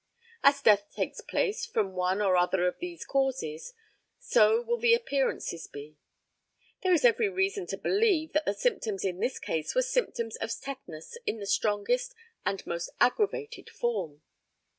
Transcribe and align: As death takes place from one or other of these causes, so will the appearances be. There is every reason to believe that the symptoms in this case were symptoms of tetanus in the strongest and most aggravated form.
As 0.41 0.63
death 0.63 0.89
takes 0.91 1.21
place 1.21 1.63
from 1.63 1.93
one 1.93 2.23
or 2.23 2.35
other 2.35 2.65
of 2.65 2.79
these 2.79 3.05
causes, 3.05 3.75
so 4.17 4.63
will 4.63 4.79
the 4.79 4.95
appearances 4.95 5.67
be. 5.67 5.99
There 6.81 6.91
is 6.91 7.05
every 7.05 7.29
reason 7.29 7.67
to 7.67 7.77
believe 7.77 8.33
that 8.33 8.45
the 8.45 8.55
symptoms 8.55 9.05
in 9.05 9.19
this 9.19 9.37
case 9.37 9.75
were 9.75 9.83
symptoms 9.83 10.37
of 10.37 10.51
tetanus 10.59 11.19
in 11.27 11.37
the 11.37 11.45
strongest 11.45 12.15
and 12.43 12.65
most 12.65 12.89
aggravated 12.99 13.69
form. 13.69 14.23